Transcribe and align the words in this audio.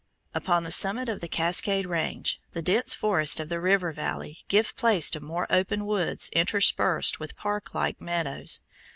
Upon 0.33 0.63
the 0.63 0.71
summit 0.71 1.09
of 1.09 1.19
the 1.21 1.27
Cascade 1.27 1.85
Range 1.85 2.41
the 2.53 2.63
dense 2.63 2.91
forests 2.95 3.39
of 3.39 3.49
the 3.49 3.59
river 3.59 3.91
valley 3.91 4.39
give 4.47 4.75
place 4.75 5.11
to 5.11 5.19
more 5.19 5.45
open 5.51 5.85
woods 5.85 6.27
interspersed 6.33 7.19
with 7.19 7.35
park 7.35 7.75
like 7.75 8.01
meadows. 8.01 8.61